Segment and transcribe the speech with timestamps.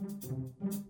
[0.00, 0.89] Música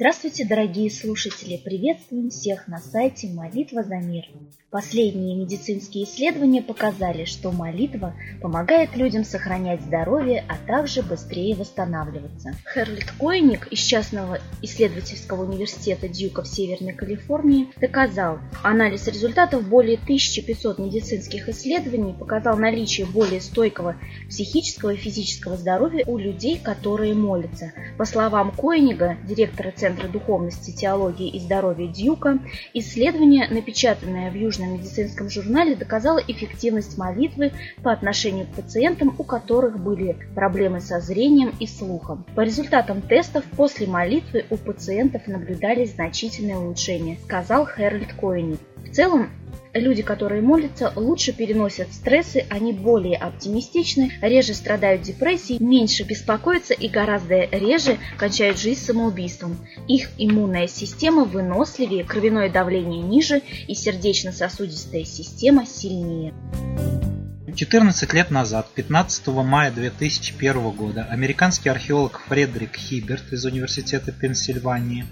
[0.00, 1.58] Здравствуйте, дорогие слушатели!
[1.62, 4.24] Приветствуем всех на сайте «Молитва за мир».
[4.70, 12.54] Последние медицинские исследования показали, что молитва помогает людям сохранять здоровье, а также быстрее восстанавливаться.
[12.72, 20.78] Херлит Койник из частного исследовательского университета Дьюка в Северной Калифорнии доказал, анализ результатов более 1500
[20.78, 23.96] медицинских исследований показал наличие более стойкого
[24.28, 27.72] психического и физического здоровья у людей, которые молятся.
[27.98, 32.38] По словам Койнига, директора Центра духовности, теологии и здоровья Дьюка,
[32.74, 39.78] исследование, напечатанное в Южном медицинском журнале доказала эффективность молитвы по отношению к пациентам, у которых
[39.78, 42.24] были проблемы со зрением и слухом.
[42.34, 48.58] По результатам тестов после молитвы у пациентов наблюдались значительные улучшения, сказал Хэральд Коэни.
[48.84, 49.30] В целом,
[49.72, 56.88] Люди, которые молятся, лучше переносят стрессы, они более оптимистичны, реже страдают депрессией, меньше беспокоятся и
[56.88, 59.56] гораздо реже кончают жизнь самоубийством.
[59.86, 66.34] Их иммунная система выносливее, кровяное давление ниже и сердечно-сосудистая система сильнее.
[67.54, 75.04] 14 лет назад, 15 мая 2001 года, американский археолог Фредерик Хиберт из Университета Пенсильвании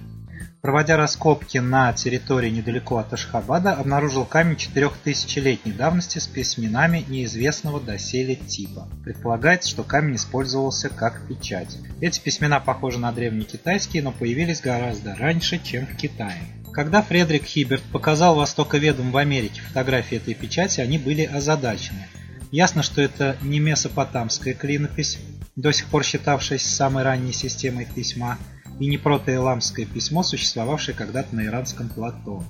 [0.61, 8.35] проводя раскопки на территории недалеко от Ашхабада, обнаружил камень четырехтысячелетней давности с письменами неизвестного доселе
[8.35, 8.89] типа.
[9.05, 11.79] Предполагается, что камень использовался как печать.
[12.01, 16.43] Эти письмена похожи на древнекитайские, но появились гораздо раньше, чем в Китае.
[16.73, 22.07] Когда Фредерик Хиберт показал востоковедам в Америке фотографии этой печати, они были озадачены.
[22.51, 25.19] Ясно, что это не месопотамская клинопись,
[25.57, 28.39] до сих пор считавшаяся самой ранней системой письма,
[28.79, 32.43] и не протоэламское письмо, существовавшее когда-то на иранском плато.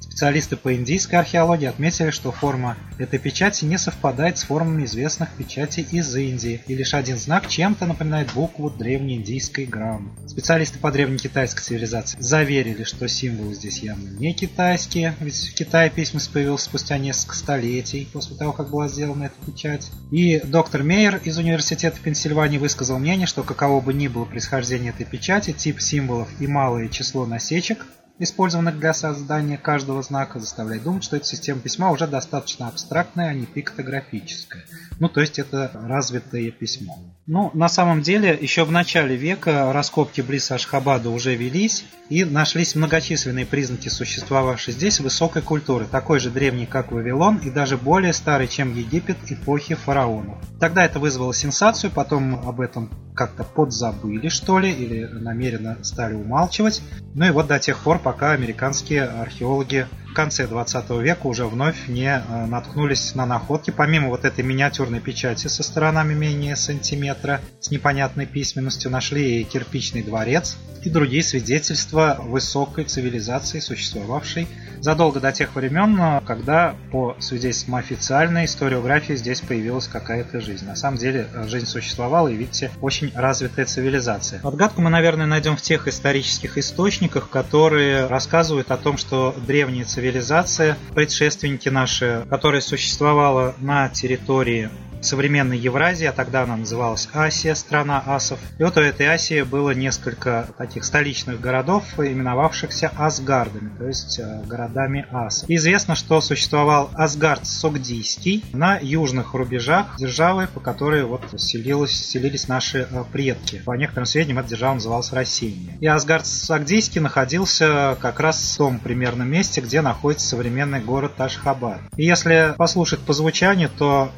[0.00, 5.86] Специалисты по индийской археологии отметили, что форма этой печати не совпадает с формами известных печатей
[5.90, 10.10] из Индии, и лишь один знак чем-то напоминает букву древнеиндийской граммы.
[10.26, 16.32] Специалисты по древнекитайской цивилизации заверили, что символы здесь явно не китайские, ведь в Китае письменность
[16.32, 19.90] появилась спустя несколько столетий после того, как была сделана эта печать.
[20.10, 25.06] И доктор Мейер из Университета Пенсильвании высказал мнение, что каково бы ни было происхождение этой
[25.06, 27.86] печати, тип символов и малое число насечек
[28.20, 33.34] использованных для создания каждого знака, заставляет думать, что эта система письма уже достаточно абстрактная, а
[33.34, 34.62] не пиктографическая.
[35.00, 36.98] Ну, то есть это развитое письмо.
[37.26, 42.74] Ну, на самом деле, еще в начале века раскопки близ Ашхабада уже велись, и нашлись
[42.74, 48.48] многочисленные признаки существовавшей здесь высокой культуры, такой же древней, как Вавилон, и даже более старой,
[48.48, 50.38] чем Египет эпохи фараонов.
[50.58, 56.82] Тогда это вызвало сенсацию, потом об этом как-то подзабыли, что ли, или намеренно стали умалчивать.
[57.14, 61.86] Ну и вот до тех пор, пока американские археологи в конце 20 века уже вновь
[61.86, 63.70] не э, наткнулись на находки.
[63.70, 70.02] Помимо вот этой миниатюрной печати со сторонами менее сантиметра, с непонятной письменностью, нашли и кирпичный
[70.02, 74.48] дворец, и другие свидетельства высокой цивилизации, существовавшей
[74.80, 80.66] задолго до тех времен, когда по свидетельствам официальной историографии здесь появилась какая-то жизнь.
[80.66, 84.40] На самом деле жизнь существовала, и видите, очень развитая цивилизация.
[84.42, 90.78] Отгадку мы, наверное, найдем в тех исторических источниках, которые рассказывают о том, что древняя цивилизация,
[90.94, 94.70] предшественники наши, которая существовала на территории
[95.02, 98.38] современной Евразии, а тогда она называлась Асия, страна асов.
[98.58, 104.42] И вот у этой Асии было несколько таких столичных городов, именовавшихся Асгардами, то есть э,
[104.46, 105.48] городами асов.
[105.48, 113.04] известно, что существовал Асгард Согдийский на южных рубежах державы, по которой вот селились, наши э,
[113.12, 113.62] предки.
[113.64, 115.76] По некоторым сведениям, эта держава называлась Россия.
[115.80, 121.80] И Асгард Согдийский находился как раз в том примерном месте, где находится современный город Ашхабад.
[121.96, 124.10] И если послушать по звучанию, то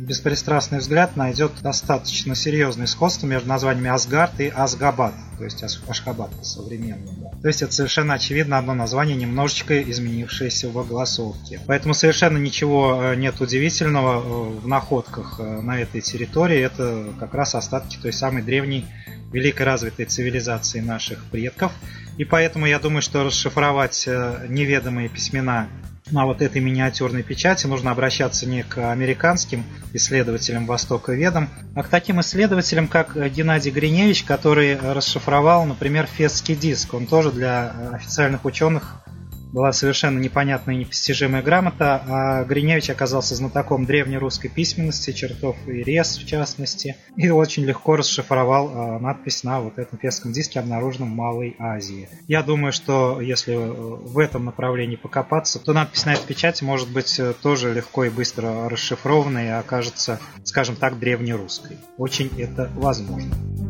[0.00, 7.34] беспристрастный взгляд найдет достаточно серьезное сходство между названиями Асгард и Асгабад, то есть Ашхабад по-современному.
[7.42, 11.60] То есть это совершенно очевидно одно название, немножечко изменившееся в огласовке.
[11.66, 16.58] Поэтому совершенно ничего э, нет удивительного э, в находках э, на этой территории.
[16.58, 18.86] Это как раз остатки той самой древней
[19.32, 21.72] великой развитой цивилизации наших предков.
[22.16, 24.06] И поэтому я думаю, что расшифровать
[24.48, 25.68] неведомые письмена
[26.12, 31.88] на вот этой миниатюрной печати нужно обращаться не к американским исследователям Востока ведом, а к
[31.88, 36.94] таким исследователям, как Геннадий Гриневич, который расшифровал, например, фесский диск.
[36.94, 39.02] Он тоже для официальных ученых
[39.52, 46.18] была совершенно непонятная и непостижимая грамота, а Гриневич оказался знатоком древнерусской письменности, чертов и рез
[46.18, 51.16] в частности, и очень легко расшифровал а, надпись на вот этом фесском диске, обнаруженном в
[51.16, 52.08] Малой Азии.
[52.28, 56.92] Я думаю, что если э, в этом направлении покопаться, то надпись на этой печати может
[56.92, 61.78] быть э, тоже легко и быстро расшифрована и окажется, скажем так, древнерусской.
[61.96, 63.69] Очень это возможно.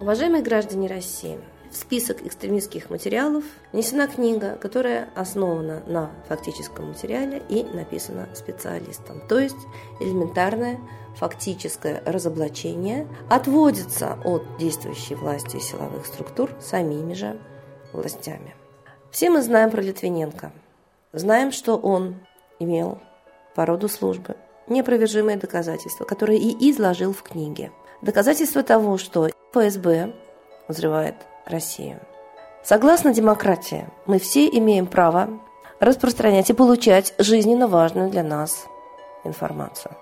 [0.00, 1.38] Уважаемые граждане России,
[1.70, 9.20] в список экстремистских материалов внесена книга, которая основана на фактическом материале и написана специалистом.
[9.28, 9.58] То есть
[10.00, 10.80] элементарное
[11.16, 17.38] фактическое разоблачение отводится от действующей власти и силовых структур самими же
[17.92, 18.54] властями.
[19.10, 20.50] Все мы знаем про Литвиненко.
[21.12, 22.16] Знаем, что он
[22.58, 23.00] имел
[23.54, 24.36] по роду службы
[24.66, 27.70] неопровержимые доказательства, которые и изложил в книге.
[28.00, 30.12] Доказательства того, что ФСБ
[30.68, 31.16] взрывает
[31.46, 32.00] Россию.
[32.62, 35.28] Согласно демократии, мы все имеем право
[35.80, 38.66] распространять и получать жизненно важную для нас
[39.24, 39.96] информацию.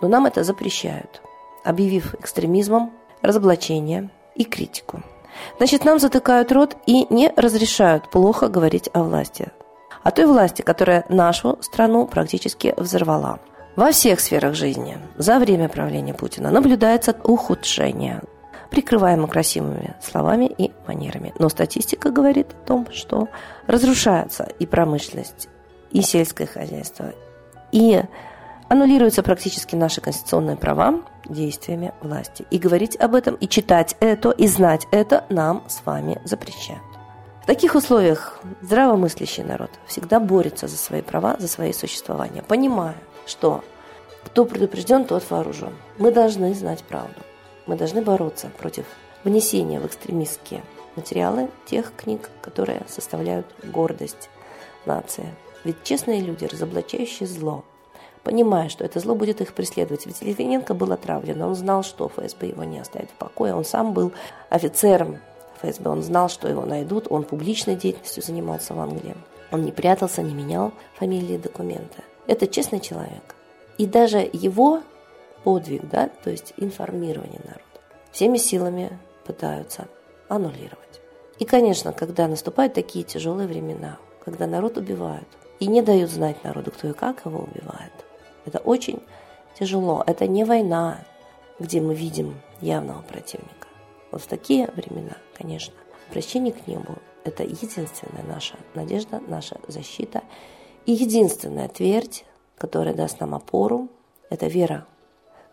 [0.00, 1.20] Но нам это запрещают,
[1.64, 5.02] объявив экстремизмом разоблачение и критику.
[5.58, 9.52] Значит, нам затыкают рот и не разрешают плохо говорить о власти.
[10.02, 13.40] О той власти, которая нашу страну практически взорвала.
[13.74, 18.22] Во всех сферах жизни за время правления Путина наблюдается ухудшение
[18.70, 21.32] прикрываемо красивыми словами и манерами.
[21.38, 23.28] Но статистика говорит о том, что
[23.66, 25.48] разрушается и промышленность,
[25.90, 27.12] и сельское хозяйство,
[27.72, 28.02] и
[28.68, 32.44] аннулируются практически наши конституционные права действиями власти.
[32.50, 36.82] И говорить об этом, и читать это, и знать это нам с вами запрещают.
[37.42, 43.62] В таких условиях здравомыслящий народ всегда борется за свои права, за свои существования, понимая, что
[44.24, 45.72] кто предупрежден, тот вооружен.
[45.98, 47.20] Мы должны знать правду.
[47.66, 48.86] Мы должны бороться против
[49.24, 50.62] внесения в экстремистские
[50.94, 54.30] материалы тех книг, которые составляют гордость
[54.84, 55.26] нации.
[55.64, 57.64] Ведь честные люди, разоблачающие зло,
[58.22, 60.06] понимая, что это зло будет их преследовать.
[60.06, 63.54] Ведь Литвиненко был отравлен, он знал, что ФСБ его не оставит в покое.
[63.54, 64.12] Он сам был
[64.48, 65.18] офицером
[65.60, 69.16] ФСБ, он знал, что его найдут, он публичной деятельностью занимался в Англии.
[69.50, 72.02] Он не прятался, не менял фамилии и документы.
[72.26, 73.34] Это честный человек.
[73.78, 74.82] И даже его
[75.46, 77.62] подвиг, да, то есть информирование народа,
[78.10, 79.86] всеми силами пытаются
[80.28, 81.00] аннулировать.
[81.38, 85.28] И, конечно, когда наступают такие тяжелые времена, когда народ убивают,
[85.60, 87.92] и не дают знать народу, кто и как его убивает,
[88.44, 89.00] это очень
[89.56, 90.02] тяжело.
[90.04, 90.98] Это не война,
[91.60, 93.68] где мы видим явного противника.
[94.10, 95.74] Вот в такие времена, конечно,
[96.10, 100.24] обращение к небу– это единственная наша надежда, наша защита
[100.86, 102.24] и единственная твердь,
[102.58, 103.88] которая даст нам опору,
[104.28, 104.88] это вера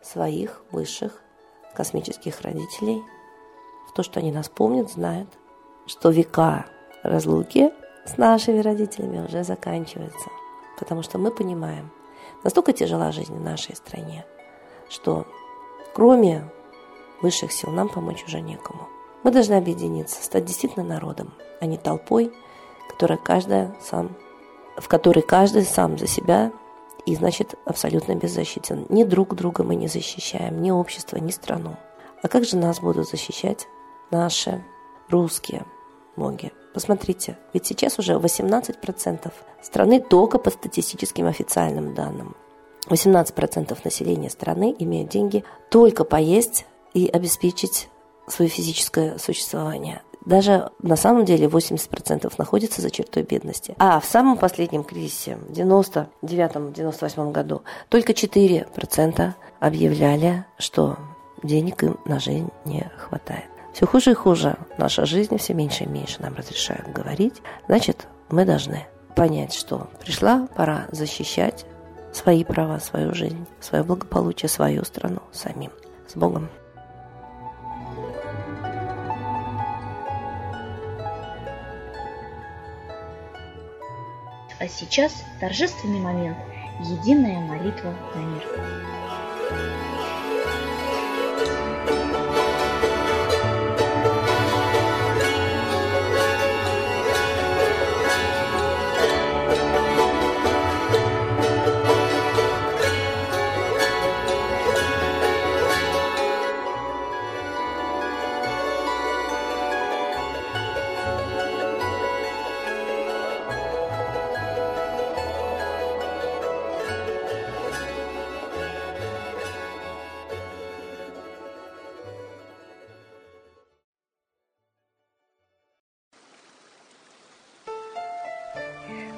[0.04, 1.22] своих высших
[1.74, 3.02] космических родителей
[3.90, 5.30] в то, что они нас помнят, знают,
[5.88, 6.66] что века
[7.02, 7.72] разлуки
[8.06, 10.30] с нашими родителями уже заканчиваются.
[10.78, 11.92] Потому что мы понимаем,
[12.44, 14.26] настолько тяжела жизнь в нашей стране,
[14.90, 15.26] что
[15.94, 16.50] кроме
[17.22, 18.88] высших сил нам помочь уже некому.
[19.24, 22.34] Мы должны объединиться, стать действительно народом, а не толпой,
[22.90, 24.16] которая каждая сам,
[24.78, 26.52] в которой каждый сам за себя
[27.06, 28.86] и, значит, абсолютно беззащитен.
[28.90, 31.76] Ни друг друга мы не защищаем, ни общество, ни страну.
[32.22, 33.68] А как же нас будут защищать
[34.12, 34.64] наши
[35.10, 35.66] русские
[36.16, 36.52] боги?
[36.74, 42.36] Посмотрите, ведь сейчас уже 18% страны только по статистическим официальным данным.
[42.88, 47.90] 18% населения страны имеют деньги только поесть и обеспечить
[48.28, 53.76] свое физическое существование даже на самом деле 80% находится за чертой бедности.
[53.78, 60.98] А в самом последнем кризисе, в 99-98 году, только 4% объявляли, что
[61.44, 63.46] денег им на жизнь не хватает.
[63.74, 67.42] Все хуже и хуже наша жизнь, все меньше и меньше нам разрешают говорить.
[67.68, 71.66] Значит, мы должны понять, что пришла пора защищать
[72.14, 75.72] свои права, свою жизнь, свое благополучие, свою страну самим.
[76.08, 76.50] С Богом!
[84.64, 86.38] А сейчас торжественный момент–
[86.80, 88.44] единая молитва на мир.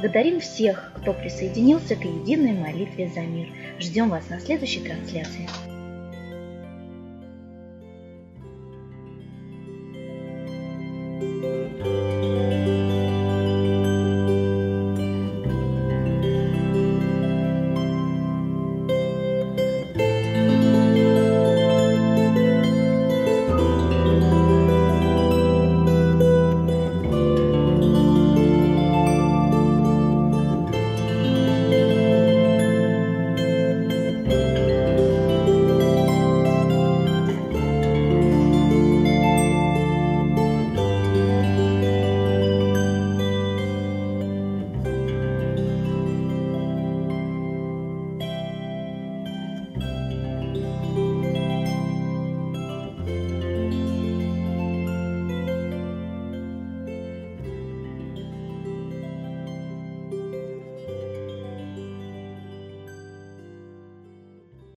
[0.00, 3.48] Благодарим всех, кто присоединился к единой молитве за мир.
[3.78, 5.46] Ждем вас на следующей трансляции.